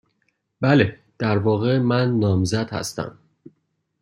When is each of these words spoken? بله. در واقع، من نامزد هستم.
بله. 0.61 0.97
در 1.19 1.37
واقع، 1.37 1.79
من 1.79 2.19
نامزد 2.19 2.69
هستم. 2.71 3.17